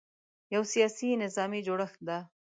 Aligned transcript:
یو 0.53 0.63
سیاسي– 0.73 1.09
نظامي 1.23 1.59
جوړښت 1.67 1.99
دی. 2.07 2.19